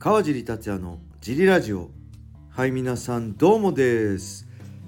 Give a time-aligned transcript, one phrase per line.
[0.00, 1.90] 川尻達也のジリラジオ。
[2.50, 4.46] はい皆さんどうもです。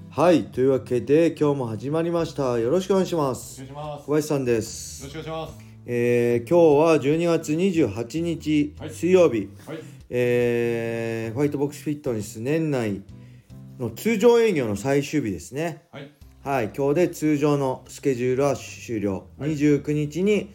[0.09, 2.57] はいというわけで今日も始まりました。
[2.59, 3.61] よろしくお願いします。
[3.61, 5.65] 小林さんでよすろしくお願いします。
[5.85, 8.89] えー、今日は12月28日、はい。
[8.89, 9.79] 水曜日、はい。
[10.09, 13.01] えー、ファイトボックスフィットネス年内
[13.79, 15.83] の通常営業の最終日ですね。
[15.91, 16.09] はい。
[16.41, 19.57] はい今日で通常のスケジュールは終了、はい。
[19.57, 20.53] 29日に、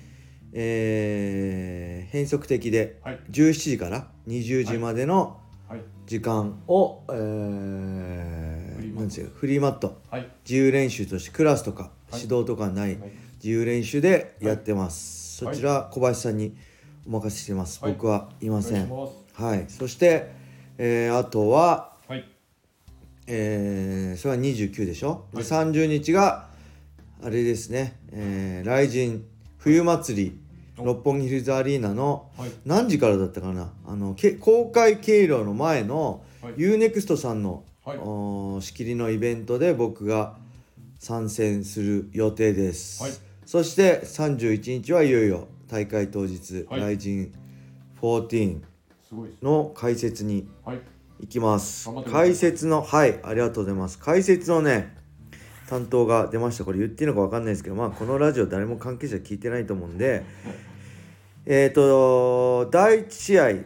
[0.59, 3.21] えー変則的ではい。
[3.31, 5.39] 17時から20時までの
[5.69, 5.81] はい。
[6.07, 9.01] 時間を、えーフリーマット。
[9.01, 10.01] なんですよフリーマット。
[10.11, 10.29] はい。
[10.45, 12.23] 自由練習としてクラスとかはい。
[12.23, 13.11] 指導とかないはい。
[13.35, 15.55] 自由練習でやってます、はい。
[15.55, 16.57] そちら小林さんに
[17.07, 17.93] お任せしてます、はい。
[17.93, 19.67] 僕はいませんはい。
[19.69, 20.31] そして、
[20.79, 22.25] えーあとははい。
[23.27, 25.45] えーそれは29でしょ、はい。
[25.45, 26.49] で30日が
[27.23, 29.25] あれですね、えー、雷神
[29.59, 30.46] 冬祭りお
[30.79, 32.51] 六本木ヒルズアリーナのはい。
[32.65, 33.73] 何時からだったかな？
[33.87, 36.55] あのけ公開経路の前のはい。
[36.55, 37.95] UNEXT さんの、は
[38.59, 38.63] い。
[38.63, 40.37] 仕切りのイベントで僕が
[40.99, 43.13] 参戦する予定です、はい。
[43.45, 46.67] そして31日はいよいよ大会当日、はい。
[46.69, 47.33] 雷神
[48.01, 48.61] 14
[49.09, 49.45] すごいです。
[49.45, 50.81] の解説にはい。
[51.19, 51.87] いきます。
[51.87, 52.29] 頑張ってください。
[52.29, 53.99] 解説のはいありがとうございます。
[53.99, 54.95] 解説のね
[55.69, 60.25] 担当が出ましたこれ言っていいのか分かんないですけどまあこのラジオ誰も関係者聞いてないと思うんで
[61.47, 63.63] えっ、と第1試合はい。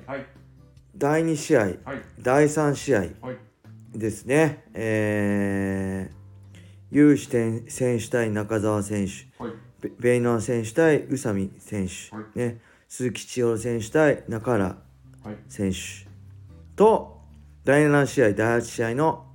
[0.97, 1.77] 第2試合はい。
[2.21, 3.09] 第3試合はい。
[3.95, 6.55] ですねえー、
[6.91, 7.29] 有志
[7.69, 9.55] 選手対中澤選手はい。
[9.81, 14.65] ベベイナー選手対宇佐美選手、はいね、鈴木千代選手対中原
[15.25, 15.37] はい。
[15.49, 15.79] 選手
[16.77, 17.19] と
[17.65, 19.30] 第7試合第8試合の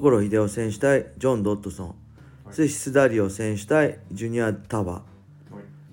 [0.00, 1.96] 所秀夫選手対ジョン・ドットソン、はい
[2.46, 5.02] そしてシスダリオ選手対ジュニア・タバはい。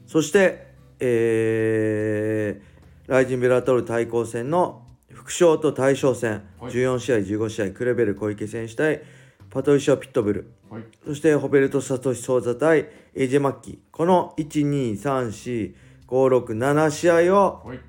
[0.08, 0.68] そして、
[1.00, 9.02] えー、ライジンベラトル対抗戦の副賞と対象戦、はい14試合15試合クレベル小池選手対
[9.50, 10.84] パトリシア・ピットブルはい。
[11.06, 17.80] そしてホベルト・サトシ・ソーザ対エイジェ・マッキーこの1234567試合をはい。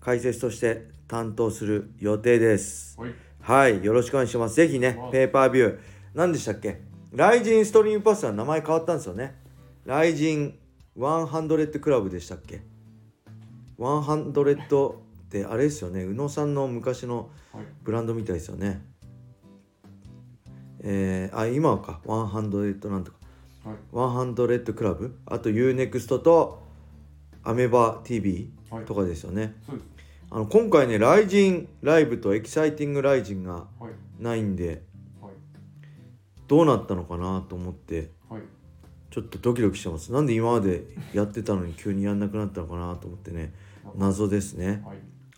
[0.00, 3.00] 解説として担当する予定です。
[3.00, 3.14] はい。
[3.44, 4.54] はい、よろしくお願いします。
[4.54, 5.78] ぜひねは、いペーパービュー。
[6.14, 6.80] 何でしたっけ？
[7.12, 9.34] ライジンストリームパスは名前変わったんですよね。
[9.84, 10.58] ライジン
[10.96, 12.62] 100クラブでしたっけ
[13.78, 14.96] ?100 っ
[15.28, 16.04] てあれですよね。
[16.04, 17.66] 宇野さんの昔のはい。
[17.82, 18.82] ブランドみたいですよね。
[20.80, 22.00] えー、あ、今はか。
[22.06, 23.18] 100なんとか。
[23.64, 23.76] はい。
[23.92, 26.62] 100クラブあと UNEXT と
[27.42, 29.54] アメバ TV はいとかですよね。
[29.66, 29.93] そうです。
[30.30, 34.22] あの今回ね、ライジンライブとエキサイティングライジンがはい。
[34.22, 34.82] ないんで、
[35.20, 35.32] はい。
[36.48, 38.42] どうなったのかなと思って、はい。
[39.10, 40.12] ちょっとドキドキしてます。
[40.12, 43.54] なんで今までやってたのに急にやんなくなったのかなと思ってね、
[43.96, 44.82] 謎ですね。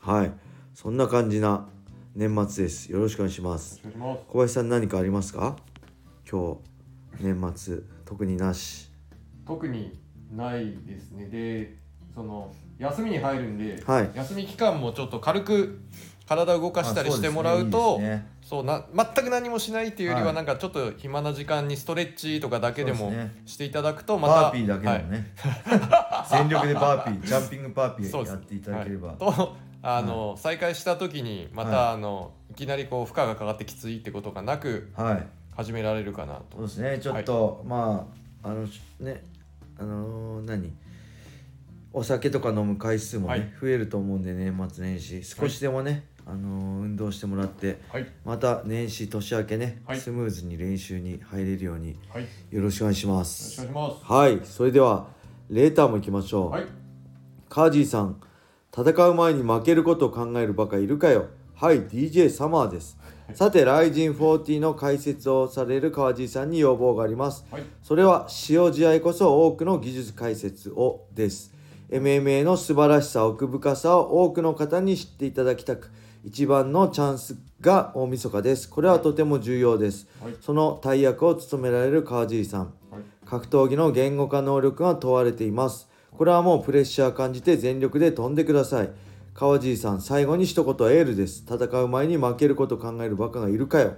[0.03, 0.21] はい。
[0.21, 0.33] はい。
[0.75, 1.69] そんな感じな
[2.15, 2.91] 年末です。
[2.91, 3.81] よろしくお願いします。
[3.81, 4.23] お願いします。
[4.29, 5.57] 小林さん何かありますか？
[6.31, 6.59] 今
[7.19, 8.91] 日、年末、特になし。
[9.47, 9.99] 特に
[10.31, 11.27] ないですね。
[11.27, 11.77] で、
[12.17, 14.11] その休みに入るんで、はい。
[14.15, 15.81] 休み期間もちょっと軽く
[16.27, 18.01] 体を動かしたりしてもらうと、
[18.43, 20.35] そうな全く何もしないっていうよりははい。
[20.37, 23.13] なんかちょっと暇な時間にストレッチとかだけでも
[23.45, 25.35] していただくとまたバーピーだけでもね、
[26.31, 29.17] 全力でバーピージャンピングバーピー やっていただければ、はい。
[29.19, 31.95] とあの、再開した時にまた、はい。
[31.95, 35.27] あのいきなりこう負荷がかかってきついってことがなくはい。
[35.55, 36.57] 始められるかなと。
[36.57, 36.99] そうですね。
[36.99, 38.07] ちょっと、ま
[38.43, 38.67] ああの
[39.01, 39.25] ね
[39.79, 40.73] あのー何？
[41.99, 43.53] お酒とか飲む回数もね、はい。
[43.59, 45.25] 増えると思うんで年末年始。
[45.25, 48.07] 少しでもね、あのー運動してもらってはい。
[48.23, 49.99] また年始年明けね、はい。
[49.99, 52.25] スムーズに練習に入れるようにはい。
[52.25, 54.13] よよろしくお願いしまろしすくお願いします。
[54.13, 54.41] はい。
[54.45, 55.07] それでは
[55.49, 56.67] レーターも行きましょう、はい。
[57.49, 58.21] カージーさん
[58.77, 61.29] 戦う前に負けることを考えるバカいるかよ。
[61.55, 62.99] はい DJ サマーです。
[63.33, 67.47] さてライジン40の解説をされる川地さんに要望があります。
[67.51, 67.63] はい。
[67.83, 71.56] それは塩試合こそ多くの技術解説をです
[71.91, 75.91] MMA の素晴らしさ奥深さを多くの方に知っていただきたく
[76.25, 78.69] 一番のチャンスが大晦日です。
[78.69, 80.09] これはとても重要です。
[80.21, 80.35] はい。
[80.41, 82.61] その大役を務められる川尻さん。
[82.91, 83.03] はい。
[83.25, 85.89] 格闘技の言語化能力が問われています。
[86.11, 88.91] これはもうプレッシャー感じて全力で飛んでください。
[89.35, 91.45] 川尻さん最後に一言エールです。
[91.49, 93.95] 戦う前に負けること考えるバカがいるかよ。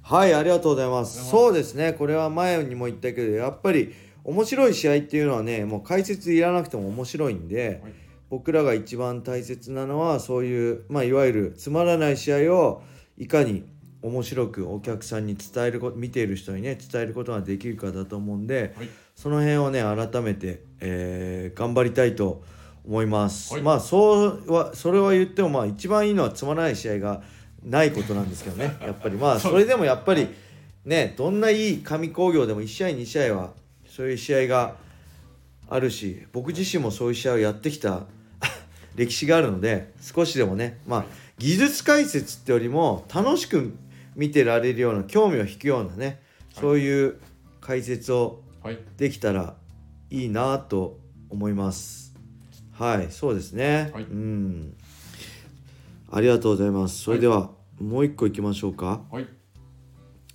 [0.00, 1.28] はいありがとうございます。
[1.28, 1.92] そうですね。
[1.92, 3.92] これは前にも言ったけどやっぱり
[4.28, 7.92] 面白い試合っていうのはねもう解説いらなくても面白いんで、はい。
[8.28, 12.82] 僕らが一番大切なのはそういう、まあ、いわゆるつまらない試合を
[13.16, 13.64] いかに
[14.02, 18.88] 面白くお客さんに伝えること見ている人にね伝えることができるかだと思うんで、はい。
[19.16, 22.42] その辺をね改めて、えー頑張りたいと
[22.86, 23.62] 思います、はい。
[23.62, 27.22] まあそうはそれは言ってもまあ一番いいのはつまらない試合が
[27.64, 29.16] ないことなんですけどねやっぱり。
[29.16, 30.28] まあ それでもやっぱり
[30.84, 33.52] ねどんないい紙工業でも1試合2試合は
[33.98, 34.76] そういう試合が
[35.68, 38.06] あるし僕自身もそういう試合をやってきた
[38.94, 41.06] 歴史があるので少しでもねまあ
[41.36, 43.72] 技術解説ってよりも楽しく
[44.14, 46.22] 見てられるような興味を引くようなね
[46.52, 47.16] そういう
[47.60, 48.78] 解説をはい。
[48.96, 49.56] できたら
[50.10, 52.14] いいなと思います。
[52.72, 54.04] はいそうですね、はい。
[54.04, 54.76] うん。
[56.12, 57.00] ありがとうございます。
[57.02, 57.50] それでは、
[57.80, 59.02] もう一個いきましょうか。
[59.10, 59.26] はい。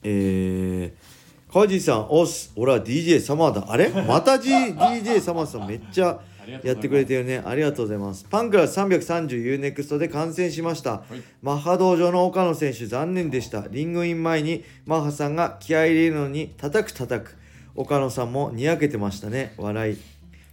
[0.04, 1.23] えー、
[1.54, 2.52] 川地さんおっす。
[2.56, 3.72] 俺は DJ サマーだ。
[3.72, 3.88] あれ？
[4.08, 6.20] また、G、DJ サマーさんめっちゃ
[6.64, 7.44] やってくれてるね。
[7.46, 8.26] ありがとうございます。
[8.28, 11.22] パンクラス 330UNEXT で観戦しました、はい。
[11.44, 13.66] マッハ道場の岡野選手残念でした。
[13.70, 17.36] リングイン前にマッハさんが気合い入れるのに叩く叩く。
[17.76, 19.54] 岡野さんもにやけてましたね。
[19.58, 19.98] 笑い。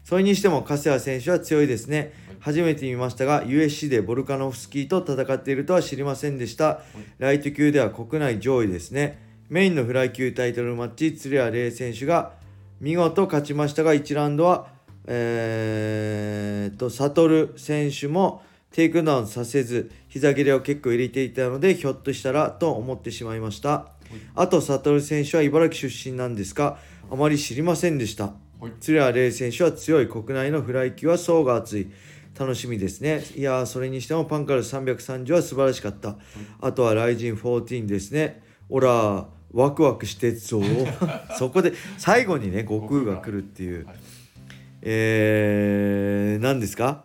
[0.04, 2.12] それにしても粕谷選手は強いですね。
[2.40, 6.82] 初めて見ましたが UFC でボルカノフスキーと戦っているとは知りませんでした。
[7.16, 12.32] ライト級では国内上位ですねメインのフライ級タイトルマッチ鶴屋怜選手が
[12.80, 14.68] 見事勝ちましたが1ラウンドは
[15.06, 23.88] えー、と悟選手もテイクダウンさせず膝蹴りを結構入れていたのでひょっとしたらと思ってしまいました。
[24.36, 26.78] あと悟選手は茨城出身なんですが
[27.10, 28.34] あまり知りませんでした。
[28.60, 28.72] はい。
[28.78, 31.90] 鶴谷玲選手は強い国内のフライ級は層が厚い。
[32.38, 33.24] 楽しみですね。
[33.34, 36.16] いやーそれにしてもパンカル330は素晴らしかった。
[36.60, 38.44] あとはライジン14ですね。
[38.68, 40.60] オラワクワクしてっぞ
[41.38, 43.86] そこで最後にね悟空が来るっていう。
[43.86, 43.96] はい
[44.82, 47.04] えー、何ですか？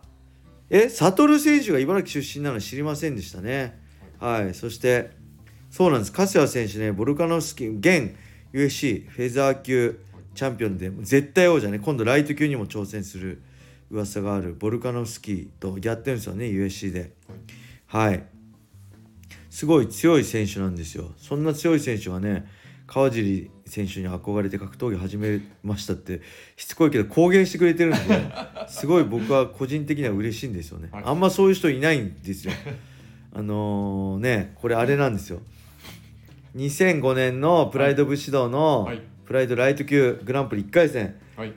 [0.70, 3.78] え悟選手が茨城出身なの知りませんでしたね。
[4.18, 5.10] はいそして
[5.70, 6.12] そうなんです。
[6.12, 8.14] 粕谷選手ねボルカノフスキー現
[8.52, 9.98] USC フェザー級
[10.34, 13.42] チャンピオンで絶対王者ね今度ライト級にも挑戦する
[13.90, 17.12] 噂があるボルカノフスキーとやってるんですよね USC で。
[17.86, 18.24] はい
[19.56, 21.12] すごい強い選手なんですよ。
[21.16, 22.46] そんな強い選手がね
[22.86, 26.20] 川尻選手に憧れて格闘技始めましたって
[26.58, 27.98] しつこいけど公言してくれてるんで
[28.68, 32.52] すごい僕は個人的には嬉しいんですよね、はいあんまそういう人いないんですよ。
[33.32, 35.40] あのねこれあれなんですよ。
[36.54, 39.00] 2005年のプライド武士道のはい。
[39.24, 41.16] プライドライト級グランプリ1回戦。
[41.34, 41.54] はい。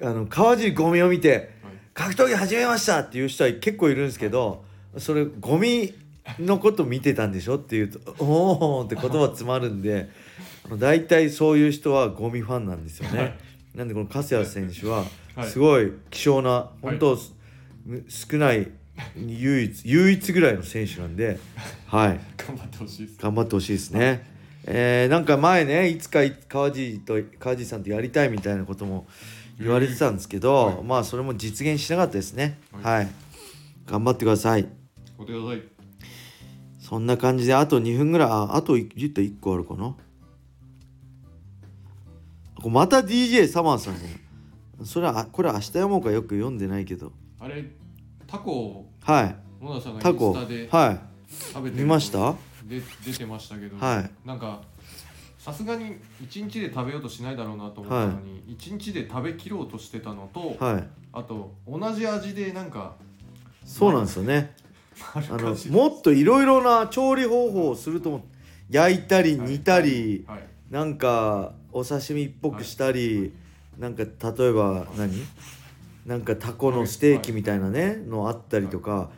[0.00, 1.72] あの川尻ゴミを見てはい。
[1.92, 4.64] 格闘技始めましたっていう人は結構いるんですけど
[4.96, 5.92] それゴミ
[6.38, 10.08] のこと見てたんでしょっていうと「おお」って言葉詰まるんで
[10.78, 13.38] 大体そういう人はゴミファンなんですよね。
[13.74, 15.48] なんでこの粕谷選手ははい。
[15.48, 17.18] すごい希少な、本当、
[17.86, 18.70] む少ない
[19.16, 21.38] 唯一唯一ぐらいの選手なんで、
[21.86, 23.18] はい、頑張ってほしいです。
[23.20, 24.28] 頑張ってほしいですね。
[24.66, 29.06] えーなんか前ねいつか川地と川地さんとやりたいみたいなことも
[29.58, 30.82] 言われてたんですけど、はい。
[30.82, 32.58] まあそれも実現しなかったですね。
[32.72, 33.08] は、はい。
[33.86, 34.68] 頑張ってください。
[35.16, 35.79] お手ください
[36.90, 39.94] そんな感じであと2分ぐらいああと言った1個あるかな。
[42.68, 44.20] また DJ サマーさんね。
[44.82, 47.12] それはあこれは明日読もうかよく読んでないけど。
[47.38, 47.64] あれ
[48.26, 49.36] タコをはい。
[49.64, 50.30] 野田さんがイタコ。
[50.32, 50.98] ンスタでは
[51.30, 51.80] 食べてい。
[51.80, 52.34] 見ました？
[52.64, 54.60] で出てましたけど、はいなんか
[55.38, 55.94] さすがに
[56.24, 60.88] 1日で食べようとしないだろうなと思ったのに、一1日で食べきろうとしてたのと、はい。
[61.12, 62.96] あと同じ味でなんか
[63.64, 64.58] そうなんですよね。
[65.14, 68.22] あのもっといろいろな調理方法をすると思う。
[68.68, 70.44] 焼いたり煮たり、はい。
[70.70, 73.32] なんかお刺身っぽくしたり、
[73.78, 75.12] なんか例えば何？
[76.06, 79.10] なんかタコのステーキみたいなねのあったりとか。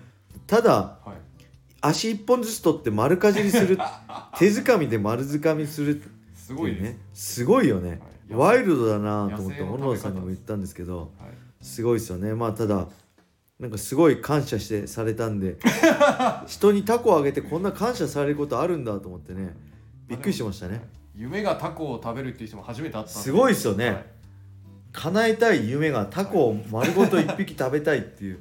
[0.47, 1.11] ただはい。
[1.85, 3.77] 足一本ずつ取って丸かじりする
[4.39, 7.45] 手づかみで丸づかみするってすごいねす。
[7.45, 8.01] ごいよね、はい。
[8.35, 10.99] ワイルドだなと思って小野田さんにも言ったんですけど。
[10.99, 11.09] はい。
[11.61, 12.35] すごいですよね。
[12.35, 12.89] まあただ
[13.63, 15.57] なんかすごい感謝してされたんで
[16.49, 19.55] 人にタコをあげてこんな感謝されることあるんだと思ってね
[20.09, 20.83] びっくりしましたね。
[21.15, 23.87] 夢がタコを食べるっていう人も初めて会ったすごいっすよね。
[23.91, 24.05] はい
[24.95, 28.41] 叶えたい夢がタコを丸ごと一匹食べたいっていう。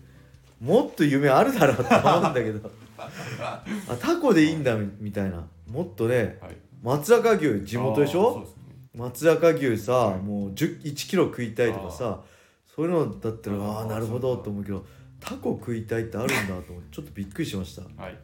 [0.59, 2.69] もっと夢あるだろうって思うんだけど。
[3.39, 3.63] あ
[4.01, 5.45] タコでいいんだみみたいな。
[5.69, 6.57] もっとねはい。
[6.83, 8.39] 松坂牛地元でしょ？
[8.39, 8.45] ね。
[8.97, 10.19] 松坂牛さ、はい。
[10.19, 12.19] もう1 1キロ食いたいとかさ
[12.75, 14.83] そういうのだったらあーあなるほどと思うけど
[15.21, 17.83] タコ食いたいってあるんだと思ってちょっとびっくりしました。
[18.01, 18.17] はい。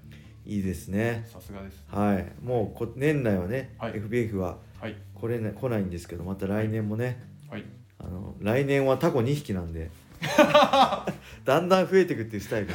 [0.45, 1.25] いいですね。
[1.31, 1.85] さすがです。
[1.89, 2.25] はい。
[2.43, 3.93] もうこ年内はね、はい。
[3.93, 4.95] FBF ははい。
[5.13, 7.63] 来れない来ないんですけどまた来年もねはい。
[7.99, 9.89] あの来年はタコ2匹なんで
[11.45, 12.69] だんだん増えていくっていうスタイル。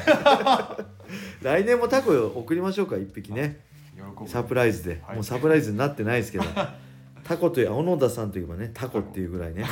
[1.43, 3.61] 来年もタコを送りましょうか1匹ね。
[3.97, 4.29] 喜ぶ。
[4.29, 5.17] サプライズで、はい。
[5.17, 6.45] もうサプライズになってないですけど。
[7.25, 9.64] タコという小野田さんといえばねタコっていうぐらいね。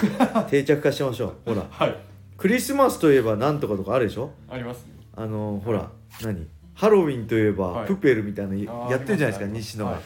[0.48, 1.50] 定着化しましょう。
[1.50, 1.66] ほら。
[1.70, 2.09] はい
[2.40, 4.30] クリスマスといえばなんとかとかあるでしょ？
[4.48, 5.90] ありますあのほら
[6.22, 6.46] 何？
[6.74, 7.86] ハロウィンといえば、はい。
[7.86, 8.56] プペルみたいな
[8.90, 10.00] やってるじゃないですか西野が、はい。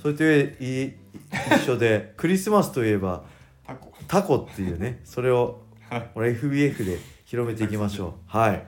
[0.00, 0.24] それと
[0.62, 0.94] 一
[1.66, 3.22] 緒で クリスマスといえば
[4.06, 4.36] タコ。
[4.36, 6.10] っていうねそれをはい。
[6.12, 8.12] これ FBF で広めていきましょう。
[8.38, 8.62] はい。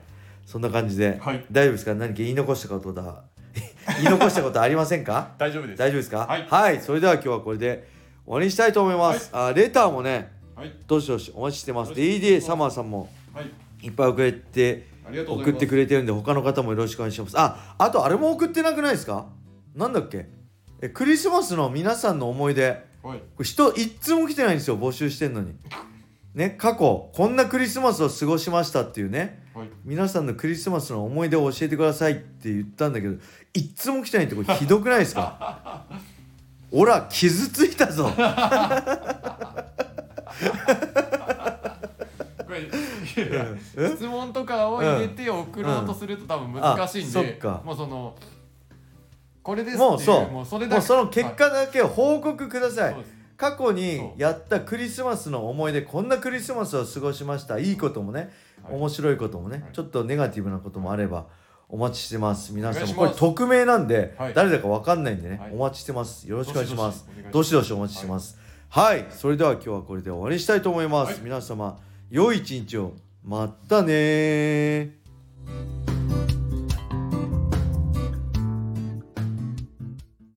[0.47, 1.45] そんな感じで、はい。
[1.51, 1.93] 大丈夫ですか？
[1.93, 3.21] 何か言い残したことだ？
[4.01, 5.33] 言い残したことありませんか？
[5.37, 5.77] 大丈夫です。
[5.79, 6.27] 大丈夫ですか？
[6.49, 6.81] はい。
[6.81, 7.87] それでは今日はこれで
[8.25, 10.31] 終わりにしたいと思います、あレターもね
[10.63, 10.73] はい。
[10.87, 11.91] どしどしお待ちしてます。
[11.91, 13.51] DDA サマーさんもはい。
[13.85, 14.87] いっぱい送って
[15.27, 17.37] 送ってくれてるんで他の方もよろしくお願いします。
[17.37, 19.25] ああとあれも送ってなくないですか？
[19.75, 20.27] なんだっけ？
[20.81, 22.81] えクリスマスの皆さんの思い出。
[23.03, 23.43] はい。
[23.43, 25.53] 人一通も来てないんですよ募集してんのに。
[26.33, 29.43] ね過去こんなクリスマスを過ごしましたっていうね。
[29.53, 29.67] はい。
[29.83, 33.17] 皆さんのクリスマスの思い出を教えてくださいって言ったんだけど
[33.53, 35.83] 一通も来てないってこれひどくないですか？
[36.71, 38.09] おら傷ついたぞ
[42.45, 42.61] これ
[43.13, 47.61] 質問とかを入れて送ろうとすると多分難しいんあそっでか。
[47.63, 48.15] もうその
[49.41, 50.31] これですっていうもうそう。
[50.31, 50.75] もうそれだけ。
[50.75, 52.95] もうその結果だけを報告ください。
[53.35, 57.59] 過去にやったクリスマスの思い出こんなクリスマスを過ごしました。
[57.59, 58.31] いいこともね、
[58.63, 58.75] はい。
[58.75, 59.73] 面白いこともね、はい。
[59.73, 61.25] ちょっとネガティブなこともあれば
[61.67, 62.53] お待ちしてます。
[62.53, 64.33] 皆さんもこれ匿名なんで、はい。
[64.33, 65.51] 誰だか分かんないんでね、はい。
[65.53, 66.29] お待ちしてます。
[66.29, 67.05] よろしくお願いします。
[67.31, 68.37] どしどしお待ちしてます。
[68.69, 71.21] はい、それでは今日はこれで終わりにしたいと思います、はい。
[71.21, 71.77] 皆様
[72.09, 72.93] 良い一日を
[73.23, 75.82] またねー。